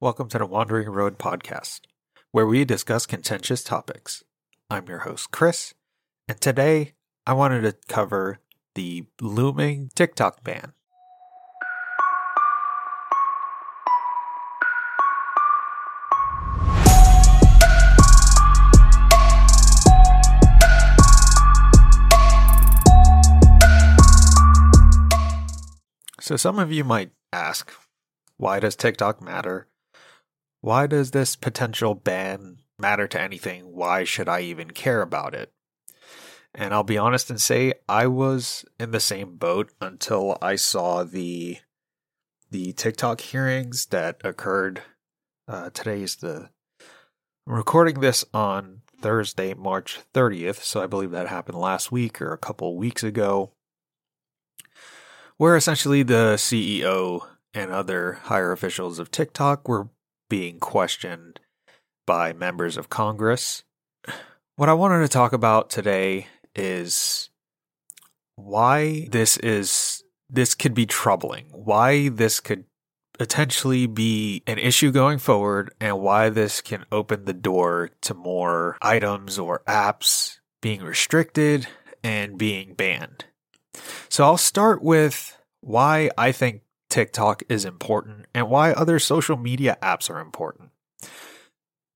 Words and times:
Welcome 0.00 0.28
to 0.28 0.38
the 0.38 0.46
Wandering 0.46 0.88
Road 0.90 1.18
podcast, 1.18 1.80
where 2.30 2.46
we 2.46 2.64
discuss 2.64 3.04
contentious 3.04 3.64
topics. 3.64 4.22
I'm 4.70 4.86
your 4.86 5.00
host, 5.00 5.32
Chris, 5.32 5.74
and 6.28 6.40
today 6.40 6.92
I 7.26 7.32
wanted 7.32 7.62
to 7.62 7.74
cover 7.88 8.38
the 8.76 9.06
looming 9.20 9.90
TikTok 9.96 10.44
ban. 10.44 10.72
So, 26.20 26.36
some 26.36 26.60
of 26.60 26.70
you 26.70 26.84
might 26.84 27.10
ask, 27.32 27.72
why 28.36 28.60
does 28.60 28.76
TikTok 28.76 29.20
matter? 29.20 29.66
Why 30.60 30.86
does 30.86 31.12
this 31.12 31.36
potential 31.36 31.94
ban 31.94 32.58
matter 32.78 33.06
to 33.08 33.20
anything? 33.20 33.74
Why 33.74 34.04
should 34.04 34.28
I 34.28 34.40
even 34.40 34.70
care 34.70 35.02
about 35.02 35.34
it? 35.34 35.52
And 36.54 36.74
I'll 36.74 36.82
be 36.82 36.98
honest 36.98 37.30
and 37.30 37.40
say 37.40 37.74
I 37.88 38.06
was 38.06 38.64
in 38.80 38.90
the 38.90 39.00
same 39.00 39.36
boat 39.36 39.70
until 39.80 40.38
I 40.42 40.56
saw 40.56 41.04
the 41.04 41.58
the 42.50 42.72
TikTok 42.72 43.20
hearings 43.20 43.86
that 43.86 44.20
occurred. 44.24 44.82
Uh, 45.46 45.70
today's 45.70 46.16
the 46.16 46.50
I'm 47.46 47.54
recording 47.54 48.00
this 48.00 48.24
on 48.34 48.82
Thursday, 49.00 49.54
March 49.54 50.00
30th, 50.12 50.62
so 50.62 50.82
I 50.82 50.86
believe 50.86 51.12
that 51.12 51.28
happened 51.28 51.58
last 51.58 51.92
week 51.92 52.20
or 52.20 52.32
a 52.32 52.38
couple 52.38 52.76
weeks 52.76 53.02
ago 53.02 53.52
where 55.38 55.56
essentially 55.56 56.02
the 56.02 56.34
CEO 56.36 57.20
and 57.54 57.70
other 57.70 58.14
higher 58.24 58.52
officials 58.52 58.98
of 58.98 59.10
TikTok 59.10 59.66
were 59.68 59.88
being 60.28 60.58
questioned 60.58 61.40
by 62.06 62.32
members 62.32 62.76
of 62.76 62.88
Congress. 62.88 63.64
What 64.56 64.68
I 64.68 64.74
wanted 64.74 65.00
to 65.00 65.08
talk 65.08 65.32
about 65.32 65.70
today 65.70 66.26
is 66.54 67.30
why 68.36 69.08
this 69.10 69.36
is 69.38 70.02
this 70.30 70.54
could 70.54 70.74
be 70.74 70.86
troubling. 70.86 71.46
Why 71.52 72.08
this 72.08 72.40
could 72.40 72.64
potentially 73.18 73.86
be 73.86 74.42
an 74.46 74.58
issue 74.58 74.92
going 74.92 75.18
forward 75.18 75.74
and 75.80 76.00
why 76.00 76.28
this 76.28 76.60
can 76.60 76.84
open 76.92 77.24
the 77.24 77.34
door 77.34 77.90
to 78.02 78.14
more 78.14 78.78
items 78.80 79.38
or 79.38 79.62
apps 79.66 80.38
being 80.60 80.82
restricted 80.82 81.66
and 82.02 82.38
being 82.38 82.74
banned. 82.74 83.24
So 84.08 84.24
I'll 84.24 84.38
start 84.38 84.82
with 84.82 85.36
why 85.60 86.10
I 86.16 86.32
think 86.32 86.62
TikTok 86.88 87.42
is 87.48 87.64
important 87.64 88.26
and 88.34 88.48
why 88.48 88.72
other 88.72 88.98
social 88.98 89.36
media 89.36 89.76
apps 89.82 90.10
are 90.10 90.20
important. 90.20 90.70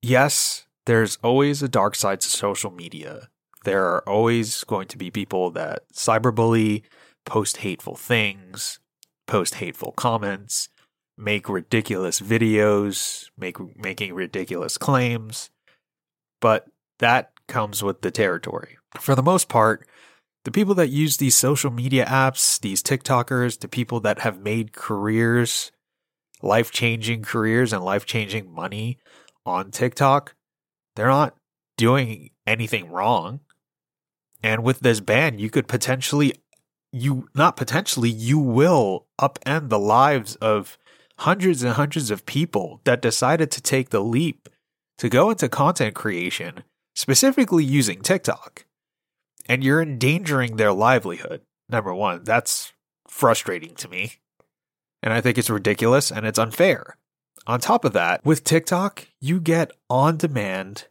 Yes, 0.00 0.66
there's 0.86 1.18
always 1.22 1.62
a 1.62 1.68
dark 1.68 1.94
side 1.94 2.20
to 2.20 2.28
social 2.28 2.70
media. 2.70 3.28
There 3.64 3.84
are 3.86 4.08
always 4.08 4.64
going 4.64 4.88
to 4.88 4.98
be 4.98 5.10
people 5.10 5.50
that 5.52 5.84
cyberbully, 5.94 6.82
post 7.24 7.58
hateful 7.58 7.94
things, 7.94 8.80
post 9.26 9.54
hateful 9.56 9.92
comments, 9.92 10.68
make 11.16 11.48
ridiculous 11.48 12.20
videos, 12.20 13.30
make 13.38 13.56
making 13.76 14.14
ridiculous 14.14 14.76
claims. 14.76 15.50
But 16.40 16.66
that 16.98 17.32
comes 17.46 17.82
with 17.82 18.02
the 18.02 18.10
territory. 18.10 18.78
For 19.00 19.14
the 19.14 19.22
most 19.22 19.48
part, 19.48 19.86
the 20.44 20.50
people 20.50 20.74
that 20.74 20.88
use 20.88 21.16
these 21.16 21.36
social 21.36 21.70
media 21.70 22.04
apps, 22.06 22.60
these 22.60 22.82
TikTokers, 22.82 23.60
the 23.60 23.68
people 23.68 24.00
that 24.00 24.20
have 24.20 24.40
made 24.40 24.72
careers, 24.72 25.70
life 26.42 26.70
changing 26.70 27.22
careers 27.22 27.72
and 27.72 27.84
life 27.84 28.04
changing 28.04 28.52
money 28.52 28.98
on 29.46 29.70
TikTok, 29.70 30.34
they're 30.96 31.06
not 31.06 31.36
doing 31.76 32.30
anything 32.46 32.90
wrong. 32.90 33.40
And 34.42 34.64
with 34.64 34.80
this 34.80 35.00
ban, 35.00 35.38
you 35.38 35.48
could 35.48 35.68
potentially, 35.68 36.34
you 36.92 37.28
not 37.34 37.56
potentially, 37.56 38.10
you 38.10 38.38
will 38.38 39.06
upend 39.20 39.68
the 39.68 39.78
lives 39.78 40.34
of 40.36 40.76
hundreds 41.18 41.62
and 41.62 41.74
hundreds 41.74 42.10
of 42.10 42.26
people 42.26 42.80
that 42.84 43.00
decided 43.00 43.52
to 43.52 43.60
take 43.60 43.90
the 43.90 44.02
leap 44.02 44.48
to 44.98 45.08
go 45.08 45.30
into 45.30 45.48
content 45.48 45.94
creation, 45.94 46.64
specifically 46.96 47.64
using 47.64 48.00
TikTok 48.00 48.64
and 49.48 49.62
you're 49.62 49.82
endangering 49.82 50.56
their 50.56 50.72
livelihood. 50.72 51.42
Number 51.68 51.94
one, 51.94 52.24
that's 52.24 52.72
frustrating 53.08 53.74
to 53.76 53.88
me. 53.88 54.14
And 55.02 55.12
I 55.12 55.20
think 55.20 55.38
it's 55.38 55.50
ridiculous 55.50 56.10
and 56.10 56.26
it's 56.26 56.38
unfair. 56.38 56.96
On 57.46 57.58
top 57.58 57.84
of 57.84 57.92
that, 57.92 58.24
with 58.24 58.44
TikTok, 58.44 59.08
you 59.20 59.40
get 59.40 59.72
on 59.90 60.16
demand 60.16 60.86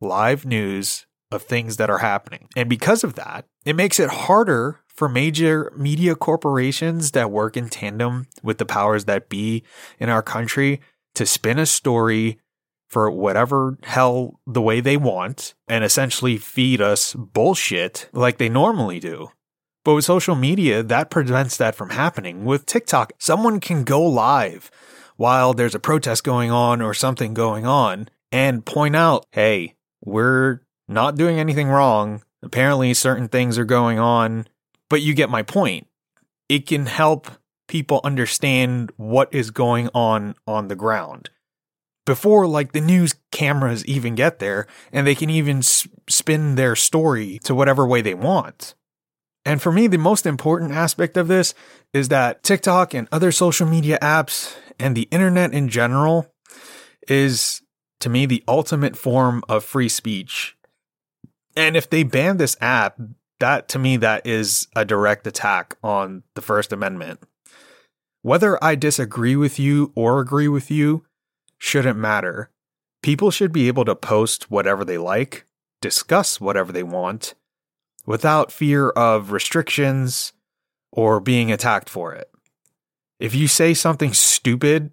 live 0.00 0.46
news 0.46 1.06
of 1.30 1.42
things 1.42 1.76
that 1.76 1.90
are 1.90 1.98
happening. 1.98 2.48
And 2.56 2.68
because 2.68 3.04
of 3.04 3.14
that, 3.14 3.46
it 3.64 3.76
makes 3.76 4.00
it 4.00 4.10
harder 4.10 4.80
for 4.88 5.08
major 5.08 5.72
media 5.76 6.14
corporations 6.14 7.12
that 7.12 7.30
work 7.30 7.56
in 7.56 7.68
tandem 7.68 8.26
with 8.42 8.58
the 8.58 8.66
powers 8.66 9.04
that 9.06 9.28
be 9.28 9.64
in 9.98 10.08
our 10.08 10.22
country 10.22 10.80
to 11.14 11.26
spin 11.26 11.58
a 11.58 11.66
story 11.66 12.39
for 12.90 13.10
whatever 13.10 13.78
hell 13.84 14.40
the 14.46 14.60
way 14.60 14.80
they 14.80 14.96
want 14.96 15.54
and 15.68 15.84
essentially 15.84 16.36
feed 16.36 16.80
us 16.80 17.14
bullshit 17.14 18.08
like 18.12 18.38
they 18.38 18.48
normally 18.48 18.98
do. 18.98 19.30
But 19.84 19.94
with 19.94 20.04
social 20.04 20.34
media, 20.34 20.82
that 20.82 21.08
prevents 21.08 21.56
that 21.56 21.74
from 21.74 21.90
happening. 21.90 22.44
With 22.44 22.66
TikTok, 22.66 23.12
someone 23.18 23.60
can 23.60 23.84
go 23.84 24.02
live 24.02 24.70
while 25.16 25.54
there's 25.54 25.74
a 25.74 25.80
protest 25.80 26.24
going 26.24 26.50
on 26.50 26.82
or 26.82 26.92
something 26.92 27.32
going 27.32 27.64
on 27.64 28.08
and 28.32 28.66
point 28.66 28.96
out, 28.96 29.24
hey, 29.32 29.76
we're 30.04 30.60
not 30.88 31.16
doing 31.16 31.38
anything 31.38 31.68
wrong. 31.68 32.22
Apparently, 32.42 32.92
certain 32.92 33.28
things 33.28 33.56
are 33.56 33.64
going 33.64 33.98
on, 33.98 34.46
but 34.88 35.00
you 35.00 35.14
get 35.14 35.30
my 35.30 35.42
point. 35.42 35.86
It 36.48 36.66
can 36.66 36.86
help 36.86 37.30
people 37.68 38.00
understand 38.02 38.90
what 38.96 39.32
is 39.32 39.50
going 39.50 39.88
on 39.94 40.34
on 40.46 40.68
the 40.68 40.76
ground 40.76 41.30
before 42.10 42.44
like 42.44 42.72
the 42.72 42.80
news 42.80 43.14
cameras 43.30 43.86
even 43.86 44.16
get 44.16 44.40
there 44.40 44.66
and 44.92 45.06
they 45.06 45.14
can 45.14 45.30
even 45.30 45.62
spin 45.62 46.56
their 46.56 46.74
story 46.74 47.38
to 47.44 47.54
whatever 47.54 47.86
way 47.86 48.02
they 48.02 48.14
want. 48.14 48.74
And 49.44 49.62
for 49.62 49.70
me, 49.70 49.86
the 49.86 49.96
most 49.96 50.26
important 50.26 50.72
aspect 50.72 51.16
of 51.16 51.28
this 51.28 51.54
is 51.94 52.08
that 52.08 52.42
TikTok 52.42 52.94
and 52.94 53.06
other 53.12 53.30
social 53.30 53.64
media 53.64 53.96
apps 54.02 54.56
and 54.76 54.96
the 54.96 55.06
internet 55.12 55.52
in 55.52 55.68
general 55.68 56.26
is 57.06 57.62
to 58.00 58.08
me 58.08 58.26
the 58.26 58.42
ultimate 58.48 58.96
form 58.96 59.44
of 59.48 59.62
free 59.62 59.88
speech. 59.88 60.56
And 61.54 61.76
if 61.76 61.88
they 61.88 62.02
ban 62.02 62.38
this 62.38 62.56
app, 62.60 63.00
that 63.38 63.68
to 63.68 63.78
me 63.78 63.96
that 63.98 64.26
is 64.26 64.66
a 64.74 64.84
direct 64.84 65.28
attack 65.28 65.76
on 65.80 66.24
the 66.34 66.42
First 66.42 66.72
Amendment. 66.72 67.20
Whether 68.22 68.62
I 68.62 68.74
disagree 68.74 69.36
with 69.36 69.60
you 69.60 69.92
or 69.94 70.18
agree 70.18 70.48
with 70.48 70.72
you, 70.72 71.04
shouldn't 71.60 71.98
matter. 71.98 72.50
People 73.02 73.30
should 73.30 73.52
be 73.52 73.68
able 73.68 73.84
to 73.84 73.94
post 73.94 74.50
whatever 74.50 74.84
they 74.84 74.98
like, 74.98 75.46
discuss 75.80 76.40
whatever 76.40 76.72
they 76.72 76.82
want, 76.82 77.34
without 78.04 78.50
fear 78.50 78.88
of 78.90 79.30
restrictions 79.30 80.32
or 80.90 81.20
being 81.20 81.52
attacked 81.52 81.88
for 81.88 82.12
it. 82.12 82.28
If 83.20 83.34
you 83.34 83.46
say 83.46 83.74
something 83.74 84.12
stupid 84.12 84.90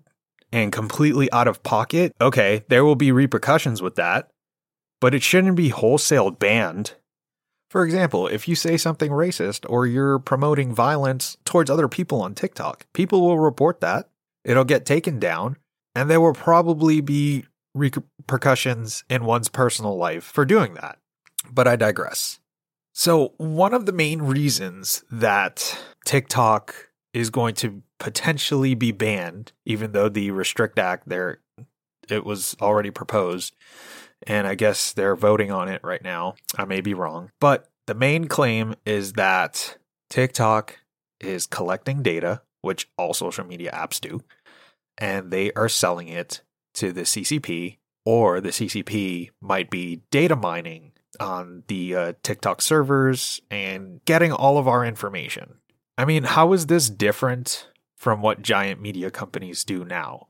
and 0.51 0.71
completely 0.71 1.31
out 1.31 1.47
of 1.47 1.63
pocket, 1.63 2.13
okay, 2.21 2.63
there 2.67 2.85
will 2.85 2.95
be 2.95 3.11
repercussions 3.11 3.81
with 3.81 3.95
that, 3.95 4.29
but 4.99 5.15
it 5.15 5.23
shouldn't 5.23 5.55
be 5.55 5.69
wholesale 5.69 6.31
banned. 6.31 6.93
For 7.69 7.83
example, 7.83 8.27
if 8.27 8.47
you 8.47 8.55
say 8.55 8.77
something 8.77 9.11
racist 9.11 9.65
or 9.69 9.85
you're 9.85 10.19
promoting 10.19 10.73
violence 10.73 11.37
towards 11.45 11.69
other 11.69 11.87
people 11.87 12.21
on 12.21 12.35
TikTok, 12.35 12.85
people 12.93 13.21
will 13.21 13.39
report 13.39 13.81
that. 13.81 14.09
It'll 14.45 14.63
get 14.63 14.85
taken 14.85 15.19
down 15.19 15.57
and 15.97 16.11
there 16.11 16.21
will 16.21 16.33
probably 16.33 17.01
be 17.01 17.43
repercussions 17.73 19.03
in 19.09 19.25
one's 19.25 19.49
personal 19.49 19.97
life 19.97 20.23
for 20.23 20.45
doing 20.45 20.75
that. 20.75 20.99
But 21.51 21.67
I 21.67 21.75
digress. 21.75 22.39
So, 22.93 23.33
one 23.37 23.73
of 23.73 23.87
the 23.87 23.91
main 23.91 24.21
reasons 24.21 25.03
that 25.09 25.77
TikTok 26.05 26.89
is 27.13 27.31
going 27.31 27.55
to 27.55 27.81
potentially 27.99 28.75
be 28.75 28.91
banned, 28.91 29.53
even 29.65 29.91
though 29.91 30.07
the 30.07 30.29
Restrict 30.29 30.77
Act 30.77 31.09
there 31.09 31.39
it 32.09 32.23
was 32.23 32.55
already 32.61 32.91
proposed, 32.91 33.55
and 34.27 34.45
I 34.45 34.53
guess 34.53 34.93
they're 34.93 35.15
voting 35.15 35.51
on 35.51 35.67
it 35.67 35.81
right 35.83 36.03
now. 36.03 36.35
I 36.55 36.65
may 36.65 36.81
be 36.81 36.93
wrong. 36.93 37.31
But 37.39 37.69
the 37.87 37.95
main 37.95 38.27
claim 38.27 38.75
is 38.85 39.13
that 39.13 39.77
TikTok 40.11 40.77
is 41.19 41.47
collecting 41.47 42.03
data, 42.03 42.41
which 42.61 42.87
all 42.97 43.13
social 43.13 43.45
media 43.45 43.71
apps 43.71 43.99
do, 43.99 44.21
and 44.97 45.31
they 45.31 45.51
are 45.53 45.69
selling 45.69 46.07
it 46.07 46.41
to 46.75 46.91
the 46.91 47.01
CCP, 47.01 47.77
or 48.05 48.41
the 48.41 48.49
CCP 48.49 49.31
might 49.41 49.69
be 49.69 50.01
data 50.11 50.35
mining 50.35 50.93
on 51.19 51.63
the 51.67 51.95
uh, 51.95 52.13
TikTok 52.23 52.61
servers 52.61 53.41
and 53.49 54.03
getting 54.05 54.31
all 54.31 54.57
of 54.57 54.67
our 54.67 54.85
information. 54.85 55.55
I 55.97 56.05
mean, 56.05 56.23
how 56.23 56.53
is 56.53 56.67
this 56.67 56.89
different 56.89 57.67
from 57.95 58.21
what 58.21 58.41
giant 58.41 58.79
media 58.81 59.09
companies 59.09 59.63
do 59.63 59.83
now? 59.83 60.27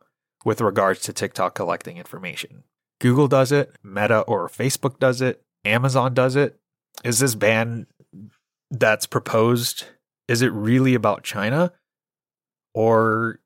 with 0.47 0.61
regards 0.61 1.01
to 1.01 1.11
TikTok 1.11 1.55
collecting 1.55 1.97
information. 1.97 2.63
Google 3.01 3.27
does 3.27 3.51
it, 3.51 3.75
Meta 3.83 4.21
or 4.21 4.47
Facebook 4.47 4.97
does 4.97 5.19
it, 5.19 5.43
Amazon 5.65 6.13
does 6.13 6.37
it. 6.37 6.57
Is 7.03 7.19
this 7.19 7.35
ban 7.35 7.85
that's 8.71 9.05
proposed 9.05 9.83
is 10.29 10.41
it 10.41 10.53
really 10.53 10.93
about 10.93 11.23
China 11.23 11.73
or 12.73 13.41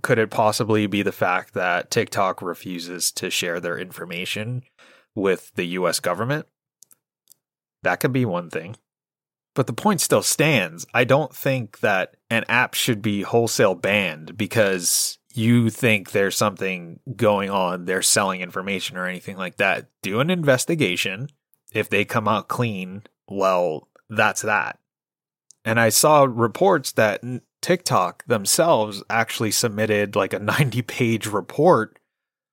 could 0.00 0.18
it 0.18 0.30
possibly 0.30 0.86
be 0.86 1.02
the 1.02 1.12
fact 1.12 1.54
that 1.54 1.90
TikTok 1.90 2.40
refuses 2.40 3.12
to 3.12 3.30
share 3.30 3.60
their 3.60 3.78
information 3.78 4.62
with 5.14 5.52
the 5.54 5.64
US 5.64 6.00
government? 6.00 6.46
That 7.82 8.00
could 8.00 8.12
be 8.12 8.24
one 8.24 8.48
thing. 8.48 8.76
But 9.54 9.66
the 9.66 9.74
point 9.74 10.00
still 10.00 10.22
stands. 10.22 10.86
I 10.94 11.04
don't 11.04 11.34
think 11.34 11.80
that 11.80 12.16
an 12.30 12.44
app 12.48 12.72
should 12.72 13.02
be 13.02 13.22
wholesale 13.22 13.74
banned 13.74 14.38
because 14.38 15.18
you 15.34 15.68
think 15.68 16.10
there's 16.10 16.36
something 16.36 17.00
going 17.16 17.50
on, 17.50 17.84
they're 17.84 18.02
selling 18.02 18.40
information 18.40 18.96
or 18.96 19.06
anything 19.06 19.36
like 19.36 19.56
that. 19.56 19.88
Do 20.02 20.20
an 20.20 20.30
investigation. 20.30 21.28
If 21.72 21.88
they 21.88 22.04
come 22.04 22.28
out 22.28 22.48
clean, 22.48 23.02
well, 23.28 23.88
that's 24.08 24.42
that. 24.42 24.78
And 25.64 25.78
I 25.78 25.90
saw 25.90 26.26
reports 26.28 26.92
that 26.92 27.22
TikTok 27.62 28.24
themselves 28.26 29.02
actually 29.08 29.52
submitted 29.52 30.14
like 30.16 30.34
a 30.34 30.38
90 30.38 30.82
page 30.82 31.26
report 31.26 31.98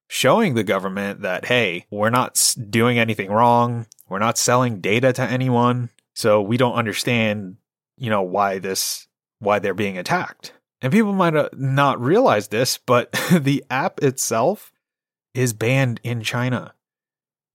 showing 0.08 0.54
the 0.54 0.64
government 0.64 1.22
that, 1.22 1.46
hey, 1.46 1.86
we're 1.92 2.10
not 2.10 2.56
doing 2.70 2.98
anything 2.98 3.30
wrong. 3.30 3.86
We're 4.08 4.20
not 4.20 4.38
selling 4.38 4.82
data 4.82 5.12
to 5.14 5.22
anyone. 5.22 5.90
So 6.16 6.42
we 6.42 6.58
don't 6.58 6.74
understand, 6.74 7.58
you 7.98 8.10
know, 8.10 8.22
why 8.22 8.60
this, 8.60 9.08
why 9.40 9.60
they're 9.60 9.74
being 9.74 9.98
attacked. 9.98 10.54
And 10.82 10.94
people 10.94 11.14
might 11.14 11.36
uh, 11.36 11.50
not 11.54 12.02
realize 12.02 12.48
this, 12.48 12.78
but 12.78 13.12
the 13.32 13.64
app 13.70 14.02
itself 14.02 14.72
is 15.34 15.54
banned 15.54 16.00
in 16.04 16.22
China. 16.22 16.74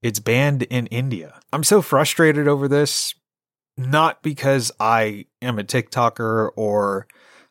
It's 0.02 0.20
banned 0.20 0.62
in 0.64 0.86
India. 0.88 1.40
I'm 1.52 1.64
so 1.64 1.80
frustrated 1.82 2.46
over 2.46 2.68
this, 2.68 3.14
not 3.76 4.22
because 4.22 4.70
I 4.78 5.26
am 5.40 5.58
a 5.58 5.64
TikToker 5.64 6.50
or 6.56 7.06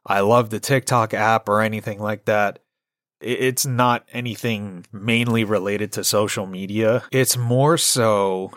I 0.05 0.19
love 0.21 0.49
the 0.49 0.59
TikTok 0.59 1.13
app 1.13 1.47
or 1.47 1.61
anything 1.61 1.99
like 1.99 2.25
that. 2.25 2.59
It's 3.21 3.65
not 3.65 4.05
anything 4.11 4.85
mainly 4.91 5.43
related 5.45 5.93
to 5.93 6.03
social 6.03 6.45
media. 6.45 7.03
It's 7.11 7.37
more 7.37 7.77
so 7.77 8.51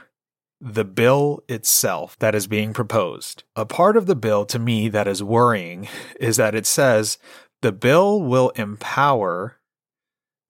the 0.61 0.85
bill 0.85 1.43
itself 1.49 2.19
that 2.19 2.35
is 2.35 2.47
being 2.47 2.73
proposed. 2.73 3.45
A 3.55 3.65
part 3.65 3.97
of 3.97 4.07
the 4.07 4.17
bill 4.17 4.45
to 4.47 4.59
me 4.59 4.89
that 4.89 5.07
is 5.07 5.23
worrying 5.23 5.89
is 6.21 6.37
that 6.37 6.55
it 6.55 6.67
says 6.67 7.19
the 7.63 7.73
bill 7.73 8.21
will 8.23 8.51
empower 8.51 9.59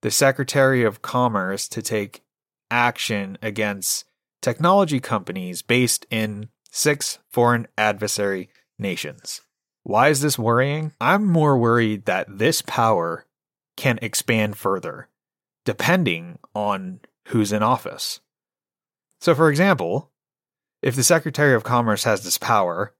the 0.01 0.11
Secretary 0.11 0.83
of 0.83 1.01
Commerce 1.01 1.67
to 1.67 1.81
take 1.81 2.23
action 2.69 3.37
against 3.41 4.05
technology 4.41 4.99
companies 4.99 5.61
based 5.61 6.05
in 6.09 6.49
six 6.71 7.19
foreign 7.29 7.67
adversary 7.77 8.49
nations. 8.77 9.41
Why 9.87 10.09
is 10.09 10.19
this 10.19 10.37
worrying? 10.37 10.91
I'm 10.99 11.23
more 11.23 11.57
worried 11.57 12.07
that 12.07 12.39
this 12.39 12.61
power 12.61 13.25
can 13.77 13.99
expand 14.01 14.57
further, 14.57 15.07
depending 15.63 16.39
on 16.53 16.99
who's 17.29 17.53
in 17.53 17.63
office. 17.63 18.19
So, 19.21 19.33
for 19.33 19.49
example, 19.49 20.11
if 20.81 20.97
the 20.97 21.05
Secretary 21.05 21.53
of 21.53 21.63
Commerce 21.63 22.03
has 22.03 22.25
this 22.25 22.37
power, 22.37 22.95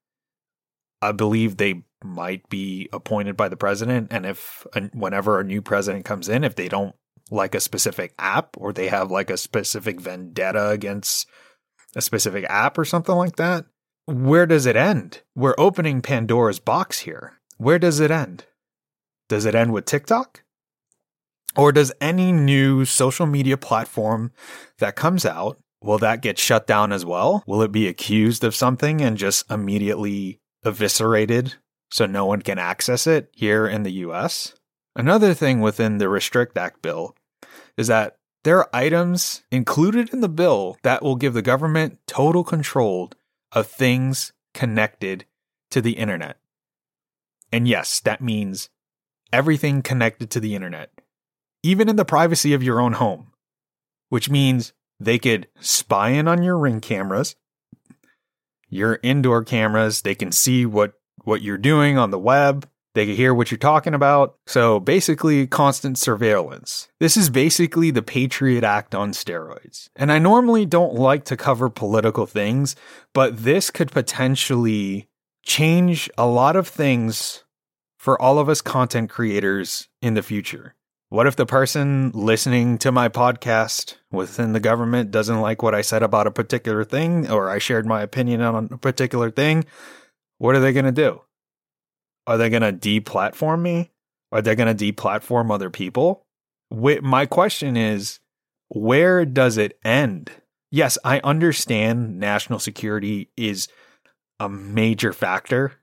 I 1.02 1.12
believe 1.12 1.58
they 1.58 1.84
might 2.02 2.48
be 2.48 2.88
appointed 2.94 3.36
by 3.36 3.50
the 3.50 3.58
president. 3.58 4.08
And 4.12 4.26
if 4.26 4.66
whenever 4.94 5.42
a 5.42 5.44
new 5.44 5.62
president 5.62 6.06
comes 6.06 6.30
in, 6.30 6.46
if 6.46 6.56
they 6.56 6.70
don't 6.70 6.96
like 7.30 7.54
a 7.54 7.60
specific 7.60 8.14
app 8.18 8.56
or 8.58 8.72
they 8.72 8.88
have 8.88 9.12
like 9.12 9.30
a 9.30 9.36
specific 9.36 10.00
vendetta 10.00 10.70
against 10.70 11.28
a 11.98 12.02
specific 12.02 12.46
app 12.48 12.78
or 12.78 12.86
something 12.86 13.16
like 13.16 13.36
that, 13.36 13.66
where 14.08 14.46
does 14.46 14.66
it 14.66 14.78
end? 14.78 15.22
We're 15.36 15.54
opening 15.58 16.02
Pandora's 16.02 16.60
box 16.60 17.00
here. 17.00 17.34
Where 17.58 17.78
does 17.78 18.00
it 18.00 18.10
end? 18.10 18.46
Does 19.28 19.44
it 19.44 19.54
end 19.54 19.74
with 19.74 19.84
TikTok? 19.84 20.44
Or 21.58 21.74
does 21.74 21.92
any 22.00 22.32
new 22.32 22.86
social 22.86 23.26
media 23.26 23.58
platform 23.58 24.32
that 24.80 24.96
comes 24.96 25.26
out, 25.26 25.60
will 25.82 25.98
that 25.98 26.22
get 26.22 26.40
shut 26.40 26.66
down 26.68 26.94
as 26.94 27.04
well? 27.04 27.44
Will 27.46 27.62
it 27.62 27.74
be 27.74 27.88
accused 27.88 28.46
of 28.46 28.56
something 28.56 29.02
and 29.02 29.18
just 29.18 29.50
immediately 29.52 30.40
eviscerated 30.64 31.56
so 31.92 32.06
no 32.06 32.26
one 32.26 32.42
can 32.42 32.60
access 32.60 33.08
it 33.08 33.30
here 33.34 33.68
in 33.68 33.84
the 33.84 33.92
US? 33.92 34.54
Another 34.96 35.34
thing 35.34 35.60
within 35.60 35.98
the 35.98 36.08
Restrict 36.08 36.58
Act 36.58 36.82
bill 36.82 37.14
is 37.76 37.88
that 37.88 38.16
there 38.46 38.60
are 38.60 38.70
items 38.72 39.44
included 39.52 40.14
in 40.14 40.22
the 40.22 40.30
bill 40.30 40.78
that 40.84 41.04
will 41.04 41.18
give 41.18 41.34
the 41.34 41.42
government 41.42 42.00
total 42.08 42.46
control 42.46 43.12
of 43.52 43.68
things 43.68 44.34
connected 44.54 45.26
to 45.72 45.82
the 45.82 45.94
internet. 45.94 46.38
And 47.52 47.68
yes, 47.68 48.00
that 48.02 48.22
means 48.22 48.70
everything 49.32 49.82
connected 49.82 50.30
to 50.32 50.40
the 50.40 50.56
internet, 50.56 50.92
even 51.64 51.90
in 51.90 51.96
the 51.96 52.06
privacy 52.06 52.54
of 52.54 52.64
your 52.64 52.80
own 52.80 52.94
home, 52.94 53.32
which 54.10 54.30
means 54.30 54.74
they 55.00 55.20
could 55.20 55.48
spy 55.60 56.10
in 56.10 56.28
on 56.28 56.44
your 56.44 56.58
ring 56.58 56.82
cameras, 56.82 57.36
your 58.70 59.00
indoor 59.04 59.44
cameras, 59.44 60.02
they 60.02 60.16
can 60.16 60.32
see 60.32 60.66
what, 60.66 60.94
what 61.24 61.42
you're 61.42 61.58
doing 61.58 61.98
on 61.98 62.12
the 62.12 62.20
web, 62.20 62.70
they 62.98 63.06
can 63.06 63.16
hear 63.16 63.34
what 63.34 63.52
you're 63.52 63.58
talking 63.58 63.94
about. 63.94 64.36
So 64.48 64.80
basically, 64.80 65.46
constant 65.46 65.98
surveillance. 65.98 66.90
This 67.00 67.16
is 67.16 67.30
basically 67.30 67.92
the 67.92 68.02
Patriot 68.02 68.64
Act 68.64 68.96
on 68.96 69.12
steroids. 69.12 69.90
And 69.96 70.12
I 70.12 70.20
normally 70.20 70.66
don't 70.66 70.96
like 70.96 71.24
to 71.26 71.38
cover 71.38 71.70
political 71.70 72.26
things, 72.26 72.76
but 73.14 73.44
this 73.44 73.70
could 73.70 73.92
potentially 73.92 75.08
change 75.44 76.10
a 76.18 76.26
lot 76.26 76.56
of 76.56 76.68
things 76.68 77.44
for 77.98 78.22
all 78.22 78.40
of 78.40 78.50
us 78.50 78.62
content 78.62 79.10
creators 79.10 79.88
in 80.02 80.16
the 80.16 80.24
future. 80.24 80.74
What 81.10 81.28
if 81.28 81.36
the 81.36 81.46
person 81.46 82.12
listening 82.14 82.80
to 82.80 82.92
my 82.92 83.10
podcast 83.10 83.96
within 84.12 84.54
the 84.54 84.60
government 84.60 85.12
doesn't 85.12 85.40
like 85.40 85.62
what 85.62 85.76
I 85.76 85.82
said 85.82 86.04
about 86.04 86.28
a 86.28 86.32
particular 86.32 86.84
thing 86.84 87.30
or 87.30 87.50
I 87.50 87.60
shared 87.60 87.86
my 87.86 88.02
opinion 88.02 88.42
on 88.42 88.70
a 88.72 88.78
particular 88.78 89.32
thing? 89.32 89.66
What 90.38 90.56
are 90.56 90.60
they 90.60 90.74
going 90.74 90.86
to 90.86 90.92
do? 90.92 91.22
Are 92.28 92.38
they 92.38 92.50
going 92.50 92.62
to 92.62 92.74
deplatform 92.74 93.62
me? 93.62 93.92
Are 94.32 94.42
they 94.42 94.56
going 94.56 94.76
to 94.76 94.94
deplatform 94.94 95.52
other 95.52 95.70
people? 95.70 96.26
my 96.70 97.26
question 97.26 97.78
is, 97.78 98.20
where 98.68 99.24
does 99.24 99.58
it 99.58 99.80
end? 99.86 100.30
Yes, 100.70 100.98
I 101.06 101.22
understand 101.22 102.20
national 102.20 102.60
security 102.60 103.30
is 103.38 103.70
a 104.38 104.50
major 104.50 105.14
factor. 105.14 105.76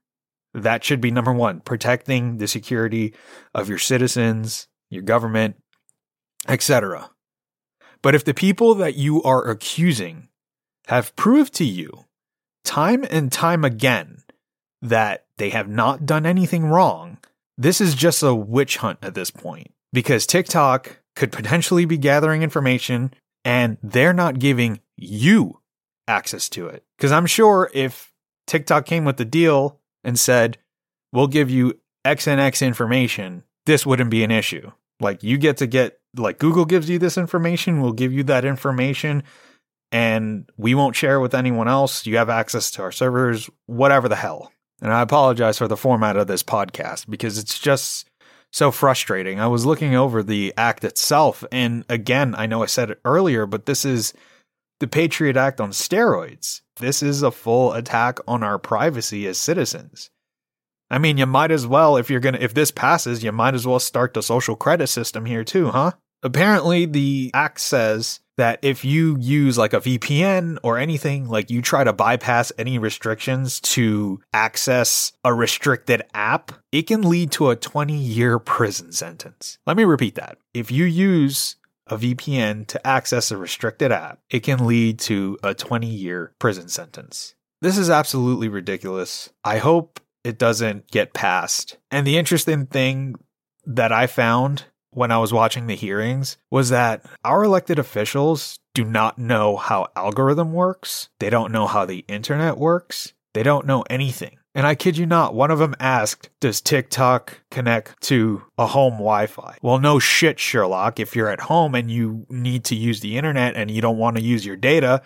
That 0.53 0.85
should 0.85 1.01
be 1.01 1.11
number 1.11 1.33
one, 1.33 1.61
protecting 1.61 2.37
the 2.37 2.47
security 2.47 3.15
of 3.55 3.71
your 3.71 3.79
citizens, 3.79 4.69
your 4.91 5.03
government, 5.03 5.57
etc. 6.47 7.11
But 8.03 8.15
if 8.15 8.25
the 8.25 8.35
people 8.35 8.75
that 8.75 8.95
you 8.95 9.23
are 9.23 9.49
accusing 9.49 10.29
have 10.89 11.17
proved 11.17 11.55
to 11.55 11.65
you 11.65 12.05
time 12.63 13.07
and 13.11 13.33
time 13.33 13.65
again 13.65 14.19
that 14.83 15.24
they 15.39 15.51
have 15.51 15.69
not 15.69 16.07
done 16.07 16.27
anything 16.27 16.67
wrong. 16.67 17.19
This 17.57 17.81
is 17.81 17.95
just 17.95 18.23
a 18.23 18.35
witch 18.35 18.79
hunt 18.79 18.99
at 19.03 19.15
this 19.15 19.31
point 19.31 19.73
because 19.93 20.27
TikTok 20.27 20.99
could 21.15 21.33
potentially 21.33 21.85
be 21.85 21.99
gathering 21.99 22.43
information 22.43 23.13
and 23.45 23.79
they're 23.83 24.13
not 24.13 24.39
giving 24.39 24.81
you 24.97 25.61
access 26.09 26.49
to 26.51 26.67
it. 26.67 26.85
Because 26.97 27.13
I'm 27.13 27.27
sure 27.27 27.71
if 27.73 28.13
TikTok 28.47 28.87
came 28.87 29.05
with 29.05 29.17
the 29.17 29.25
deal 29.25 29.81
and 30.03 30.19
said, 30.19 30.59
we'll 31.13 31.29
give 31.29 31.51
you 31.51 31.79
X 32.05 32.27
and 32.27 32.41
X 32.41 32.63
information, 32.63 33.45
this 33.67 33.87
wouldn't 33.87 34.11
be 34.11 34.25
an 34.25 34.31
issue. 34.31 34.71
Like 35.01 35.23
you 35.23 35.39
get 35.39 35.59
to 35.59 35.67
get, 35.67 35.99
like 36.17 36.39
Google 36.39 36.65
gives 36.65 36.89
you 36.89 36.99
this 36.99 37.19
information, 37.19 37.81
we'll 37.81 37.93
give 37.93 38.13
you 38.13 38.23
that 38.25 38.45
information 38.45 39.23
and 39.93 40.51
we 40.57 40.75
won't 40.75 40.97
share 40.97 41.17
it 41.17 41.21
with 41.21 41.35
anyone 41.35 41.69
else. 41.69 42.07
You 42.07 42.17
have 42.17 42.29
access 42.29 42.71
to 42.73 42.83
our 42.83 42.93
servers, 42.93 43.49
whatever 43.67 44.09
the 44.09 44.17
hell. 44.17 44.51
And 44.83 44.93
I 44.93 45.03
apologize 45.03 45.59
for 45.59 45.69
the 45.69 45.77
format 45.77 46.17
of 46.17 46.27
this 46.27 46.43
podcast 46.43 47.09
because 47.09 47.39
it's 47.39 47.59
just 47.59 48.09
so 48.53 48.71
frustrating. 48.71 49.41
I 49.41 49.47
was 49.47 49.67
looking 49.67 49.95
over 49.95 50.23
the 50.23 50.53
act 50.57 50.85
itself, 50.85 51.45
and 51.51 51.85
again, 51.89 52.35
I 52.37 52.47
know 52.47 52.63
I 52.63 52.67
said 52.67 52.91
it 52.91 53.01
earlier, 53.05 53.47
but 53.47 53.67
this 53.67 53.85
is 53.85 54.15
the 54.81 54.87
Patriot 54.87 55.37
Act 55.37 55.61
on 55.61 55.71
steroids. 55.71 56.61
This 56.77 57.03
is 57.03 57.23
a 57.23 57.31
full 57.31 57.73
attack 57.73 58.19
on 58.29 58.43
our 58.43 58.59
privacy 58.59 59.27
as 59.27 59.39
citizens. 59.39 60.11
I 60.91 60.99
mean, 60.99 61.19
you 61.19 61.27
might 61.27 61.51
as 61.51 61.67
well, 61.67 61.97
if 61.97 62.11
you're 62.11 62.21
gonna, 62.21 62.39
if 62.41 62.55
this 62.55 62.71
passes, 62.71 63.25
you 63.25 63.33
might 63.33 63.55
as 63.55 63.67
well 63.67 63.81
start 63.81 64.15
the 64.15 64.23
social 64.23 64.57
credit 64.57 64.89
system 64.89 65.25
here 65.25 65.45
too, 65.45 65.71
huh? 65.71 65.93
Apparently, 66.23 66.87
the 66.87 67.31
act 67.35 67.61
says 67.61 68.21
that 68.37 68.59
if 68.63 68.85
you 68.85 69.17
use 69.19 69.57
like 69.57 69.73
a 69.73 69.81
VPN 69.81 70.59
or 70.63 70.79
anything, 70.79 71.29
like 71.29 71.51
you 71.51 71.63
try 71.63 71.85
to 71.85 71.93
bypass 71.93 72.53
any 72.59 72.79
restrictions 72.79 73.61
to 73.61 74.21
access 74.33 75.13
a 75.25 75.33
restricted 75.33 76.03
app, 76.15 76.53
it 76.73 76.83
can 76.83 77.03
lead 77.03 77.31
to 77.33 77.51
a 77.51 77.57
20 77.57 77.97
year 77.97 78.39
prison 78.39 78.93
sentence. 78.93 79.59
Let 79.67 79.77
me 79.77 79.85
repeat 79.85 80.17
that. 80.17 80.39
If 80.53 80.71
you 80.71 80.85
use 80.85 81.57
a 81.87 81.97
VPN 81.97 82.67
to 82.69 82.87
access 82.87 83.31
a 83.31 83.37
restricted 83.37 83.93
app, 83.93 84.21
it 84.31 84.41
can 84.41 84.67
lead 84.67 84.99
to 85.01 85.39
a 85.43 85.55
20 85.55 85.87
year 85.87 86.33
prison 86.39 86.69
sentence. 86.69 87.35
This 87.61 87.79
is 87.79 87.91
absolutely 87.91 88.49
ridiculous. 88.49 89.31
I 89.45 89.59
hope 89.59 90.01
it 90.23 90.39
doesn't 90.39 90.91
get 90.91 91.13
passed. 91.13 91.79
And 91.91 92.07
the 92.07 92.19
interesting 92.19 92.67
thing 92.67 93.17
that 93.67 93.93
I 93.93 94.07
found 94.07 94.65
when 94.97 95.11
I 95.11 95.19
was 95.19 95.33
watching 95.33 95.67
the 95.67 95.75
hearings 95.75 96.37
was 96.51 96.71
that 96.71 97.05
our 97.25 97.45
elected 97.45 97.79
officials 97.79 98.59
do 98.75 98.85
not 98.85 99.19
know 99.19 99.57
how 99.57 99.89
algorithm 99.97 100.53
works. 100.53 101.09
They 101.21 101.31
don't 101.31 101.53
know 101.53 101.67
how 101.67 101.85
the 101.85 102.05
internet 102.09 102.59
works. 102.59 103.13
They 103.35 103.43
don't 103.43 103.67
know 103.67 103.85
anything. 103.91 104.39
And 104.57 104.67
I 104.67 104.77
kid 104.77 104.97
you 104.97 105.05
not, 105.05 105.35
one 105.35 105.51
of 105.51 105.59
them 105.59 105.75
asked, 105.81 106.31
Does 106.41 106.61
TikTok 106.61 107.41
connect 107.51 108.01
to 108.03 108.43
a 108.57 108.67
home 108.67 108.95
Wi 108.95 109.27
Fi? 109.27 109.59
Well, 109.63 109.81
no 109.81 109.99
shit, 109.99 110.39
Sherlock. 110.39 111.01
If 111.01 111.17
you're 111.17 111.29
at 111.29 111.41
home 111.41 111.75
and 111.75 111.91
you 111.91 112.25
need 112.29 112.65
to 112.67 112.77
use 112.77 113.01
the 113.01 113.17
internet 113.17 113.57
and 113.57 113.71
you 113.71 113.81
don't 113.81 113.99
want 113.99 114.17
to 114.17 114.23
use 114.23 114.47
your 114.47 114.57
data, 114.57 115.03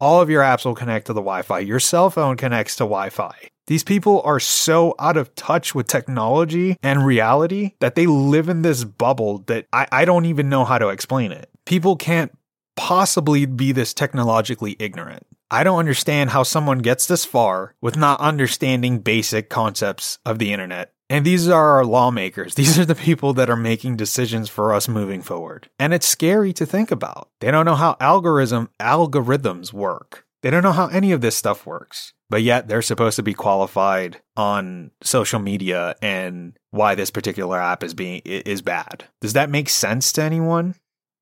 all 0.00 0.20
of 0.20 0.30
your 0.30 0.42
apps 0.42 0.64
will 0.64 0.74
connect 0.74 1.06
to 1.06 1.12
the 1.12 1.20
Wi 1.20 1.42
Fi. 1.42 1.60
Your 1.60 1.78
cell 1.78 2.10
phone 2.10 2.36
connects 2.36 2.74
to 2.76 2.84
Wi 2.84 3.10
Fi. 3.10 3.34
These 3.68 3.84
people 3.84 4.22
are 4.24 4.40
so 4.40 4.94
out 4.98 5.18
of 5.18 5.34
touch 5.34 5.74
with 5.74 5.86
technology 5.86 6.78
and 6.82 7.04
reality 7.04 7.72
that 7.80 7.96
they 7.96 8.06
live 8.06 8.48
in 8.48 8.62
this 8.62 8.82
bubble 8.82 9.40
that 9.46 9.66
I, 9.74 9.86
I 9.92 10.04
don't 10.06 10.24
even 10.24 10.48
know 10.48 10.64
how 10.64 10.78
to 10.78 10.88
explain 10.88 11.32
it. 11.32 11.50
People 11.66 11.94
can't 11.94 12.32
possibly 12.76 13.44
be 13.44 13.72
this 13.72 13.92
technologically 13.92 14.74
ignorant. 14.78 15.26
I 15.50 15.64
don't 15.64 15.78
understand 15.78 16.30
how 16.30 16.44
someone 16.44 16.78
gets 16.78 17.06
this 17.06 17.26
far 17.26 17.74
with 17.82 17.94
not 17.94 18.20
understanding 18.20 19.00
basic 19.00 19.50
concepts 19.50 20.18
of 20.24 20.38
the 20.38 20.50
internet. 20.50 20.94
And 21.10 21.26
these 21.26 21.46
are 21.46 21.70
our 21.76 21.84
lawmakers. 21.84 22.54
These 22.54 22.78
are 22.78 22.84
the 22.86 22.94
people 22.94 23.34
that 23.34 23.50
are 23.50 23.56
making 23.56 23.96
decisions 23.96 24.48
for 24.48 24.72
us 24.72 24.88
moving 24.88 25.20
forward. 25.20 25.68
And 25.78 25.92
it's 25.92 26.08
scary 26.08 26.54
to 26.54 26.64
think 26.64 26.90
about. 26.90 27.28
They 27.40 27.50
don't 27.50 27.66
know 27.66 27.74
how 27.74 27.96
algorithm 28.00 28.70
algorithms 28.80 29.72
work. 29.72 30.26
They 30.42 30.50
don't 30.50 30.62
know 30.62 30.72
how 30.72 30.86
any 30.88 31.12
of 31.12 31.20
this 31.20 31.36
stuff 31.36 31.66
works. 31.66 32.12
But 32.30 32.42
yet 32.42 32.68
they're 32.68 32.82
supposed 32.82 33.16
to 33.16 33.22
be 33.22 33.32
qualified 33.32 34.20
on 34.36 34.90
social 35.02 35.40
media 35.40 35.96
and 36.02 36.52
why 36.70 36.94
this 36.94 37.10
particular 37.10 37.58
app 37.58 37.82
is 37.82 37.94
being 37.94 38.20
is 38.24 38.60
bad. 38.60 39.04
Does 39.20 39.32
that 39.32 39.50
make 39.50 39.70
sense 39.70 40.12
to 40.12 40.22
anyone? 40.22 40.74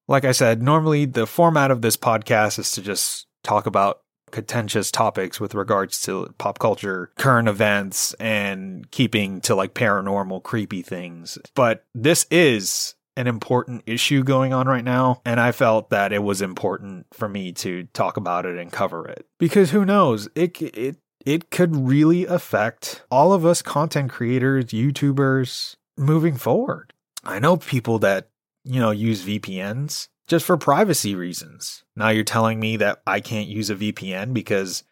Like 0.09 0.25
I 0.25 0.33
said, 0.33 0.63
normally 0.63 1.05
the 1.05 1.27
format 1.27 1.71
of 1.71 1.83
this 1.83 1.97
podcast 1.97 2.59
is 2.59 2.73
to 2.73 2.83
just 2.83 3.27
talk 3.45 3.67
about 3.67 4.01
contentious 4.33 4.91
topics 4.91 5.41
with 5.41 5.55
regards 5.55 6.01
to 6.03 6.35
pop 6.39 6.59
culture, 6.59 7.13
current 7.17 7.49
events, 7.49 8.13
and 8.15 8.91
keeping 8.91 9.41
to 9.43 9.55
like 9.55 9.75
paranormal, 9.75 10.43
creepy 10.43 10.83
things. 10.83 11.39
But 11.55 11.85
this 11.95 12.27
is 12.33 12.96
an 13.17 13.27
important 13.27 13.83
issue 13.87 14.23
going 14.23 14.53
on 14.53 14.67
right 14.67 14.85
now, 14.85 15.21
and 15.25 15.41
I 15.41 15.53
felt 15.53 15.91
that 15.91 16.13
it 16.13 16.23
was 16.23 16.43
important 16.43 17.07
for 17.13 17.29
me 17.29 17.53
to 17.53 17.85
talk 17.93 18.17
about 18.17 18.47
it 18.47 18.59
and 18.59 18.71
cover 18.71 19.07
it 19.07 19.27
because 19.39 19.71
who 19.71 19.85
knows 19.85 20.29
it 20.35 20.61
it 20.61 20.97
it 21.25 21.51
could 21.51 21.75
really 21.75 22.25
affect 22.25 23.03
all 23.11 23.33
of 23.33 23.45
us 23.45 23.63
content 23.63 24.11
creators, 24.11 24.67
YouTubers 24.67 25.77
moving 25.97 26.37
forward. 26.37 26.93
I 27.25 27.39
know 27.39 27.57
people 27.57 27.99
that 28.01 28.29
you 28.65 28.81
know 28.81 28.91
use 28.91 29.25
VPNs 29.25 30.09
just 30.29 30.45
for 30.45 30.57
privacy 30.57 31.15
reasons. 31.15 31.85
Now 31.95 32.09
you're 32.09 32.25
telling 32.25 32.61
me 32.61 32.77
that 32.77 33.01
I 33.07 33.21
can't 33.21 33.49
use 33.49 33.71
a 33.71 33.77
VPN 33.77 34.35
because 34.35 34.85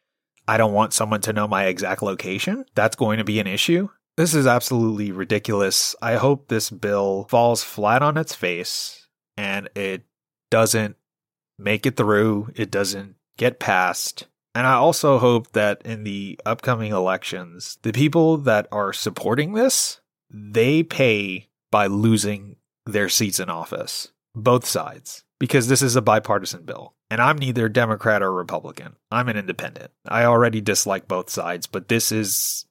I 0.47 0.57
don't 0.57 0.73
want 0.73 0.93
someone 0.93 1.21
to 1.23 1.33
know 1.33 1.49
my 1.49 1.67
exact 1.67 2.03
location? 2.03 2.67
That's 2.75 2.97
going 2.97 3.19
to 3.19 3.25
be 3.25 3.41
an 3.41 3.47
issue? 3.47 3.89
This 4.17 4.35
is 4.35 4.47
absolutely 4.47 5.11
ridiculous. 5.11 5.97
I 6.01 6.15
hope 6.15 6.47
this 6.47 6.71
bill 6.71 7.27
falls 7.29 7.65
flat 7.65 8.03
on 8.03 8.17
its 8.17 8.35
face 8.35 9.09
and 9.37 9.69
it 9.75 10.05
doesn't 10.51 10.97
make 11.59 11.85
it 11.85 11.97
through, 11.97 12.51
it 12.55 12.71
doesn't 12.71 13.17
get 13.37 13.59
passed. 13.59 14.27
And 14.55 14.67
I 14.67 14.75
also 14.75 15.19
hope 15.19 15.51
that 15.53 15.83
in 15.85 16.05
the 16.05 16.39
upcoming 16.47 16.93
elections, 16.93 17.79
the 17.83 17.93
people 17.93 18.37
that 18.39 18.69
are 18.71 18.93
supporting 18.93 19.55
this, 19.55 20.01
they 20.31 20.85
pay 20.85 21.49
by 21.73 21.89
losing 21.89 22.57
their 22.87 23.09
seats 23.09 23.41
in 23.41 23.51
office. 23.51 24.13
Both 24.37 24.65
sides 24.65 25.25
because 25.39 25.69
this 25.69 25.83
is 25.83 25.97
a 25.97 26.03
bipartisan 26.03 26.65
bill. 26.65 26.95
And 27.11 27.21
I'm 27.21 27.39
neither 27.39 27.69
Democrat 27.69 28.23
or 28.23 28.33
Republican. 28.33 28.97
I'm 29.11 29.29
an 29.29 29.37
independent. 29.37 29.91
I 30.09 30.25
already 30.25 30.61
dislike 30.61 31.07
both 31.07 31.31
sides, 31.31 31.67
but 31.67 31.89
this 31.89 32.11
is 32.11 32.65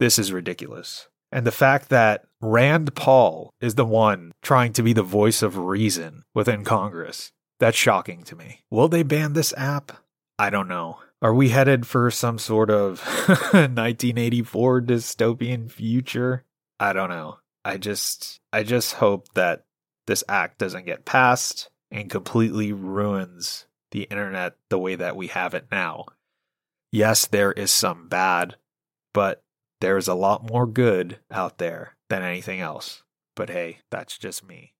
this 0.00 0.18
is 0.18 0.32
ridiculous. 0.32 1.08
And 1.30 1.46
the 1.46 1.52
fact 1.52 1.90
that 1.90 2.24
Rand 2.40 2.96
Paul 2.96 3.54
is 3.60 3.76
the 3.76 3.84
one 3.84 4.32
trying 4.42 4.72
to 4.72 4.82
be 4.82 4.92
the 4.92 5.04
voice 5.04 5.42
of 5.42 5.56
reason 5.56 6.24
within 6.34 6.64
Congress, 6.64 7.30
that's 7.60 7.76
shocking 7.76 8.24
to 8.24 8.34
me. 8.34 8.62
Will 8.70 8.88
they 8.88 9.04
ban 9.04 9.34
this 9.34 9.54
app? 9.56 9.92
I 10.38 10.50
don't 10.50 10.66
know. 10.66 10.98
Are 11.22 11.34
we 11.34 11.50
headed 11.50 11.86
for 11.86 12.10
some 12.10 12.38
sort 12.38 12.70
of 12.70 13.00
1984 13.52 14.80
dystopian 14.80 15.70
future? 15.70 16.44
I 16.80 16.94
don't 16.94 17.10
know. 17.10 17.38
I 17.64 17.76
just 17.76 18.40
I 18.52 18.62
just 18.62 18.94
hope 18.94 19.28
that 19.34 19.64
this 20.06 20.24
act 20.28 20.58
doesn't 20.58 20.86
get 20.86 21.04
passed 21.04 21.68
and 21.90 22.08
completely 22.08 22.72
ruins 22.72 23.66
the 23.90 24.04
internet 24.04 24.54
the 24.70 24.78
way 24.78 24.94
that 24.94 25.14
we 25.14 25.26
have 25.26 25.52
it 25.52 25.66
now. 25.70 26.06
Yes, 26.90 27.26
there 27.26 27.52
is 27.52 27.70
some 27.70 28.08
bad, 28.08 28.56
but 29.12 29.42
there's 29.80 30.08
a 30.08 30.14
lot 30.14 30.48
more 30.48 30.66
good 30.66 31.18
out 31.30 31.58
there 31.58 31.96
than 32.08 32.22
anything 32.22 32.60
else. 32.60 33.02
But 33.34 33.50
hey, 33.50 33.78
that's 33.90 34.18
just 34.18 34.46
me. 34.46 34.74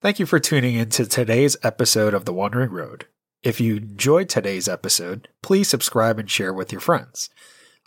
Thank 0.00 0.20
you 0.20 0.26
for 0.26 0.38
tuning 0.38 0.76
in 0.76 0.90
to 0.90 1.06
today's 1.06 1.56
episode 1.64 2.14
of 2.14 2.24
The 2.24 2.32
Wandering 2.32 2.70
Road. 2.70 3.06
If 3.42 3.60
you 3.60 3.76
enjoyed 3.76 4.28
today's 4.28 4.68
episode, 4.68 5.28
please 5.42 5.68
subscribe 5.68 6.18
and 6.18 6.30
share 6.30 6.52
with 6.52 6.70
your 6.70 6.80
friends. 6.80 7.30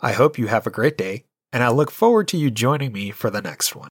I 0.00 0.12
hope 0.12 0.38
you 0.38 0.48
have 0.48 0.66
a 0.66 0.70
great 0.70 0.98
day, 0.98 1.24
and 1.52 1.62
I 1.62 1.70
look 1.70 1.90
forward 1.90 2.28
to 2.28 2.36
you 2.36 2.50
joining 2.50 2.92
me 2.92 3.10
for 3.10 3.30
the 3.30 3.42
next 3.42 3.74
one. 3.74 3.80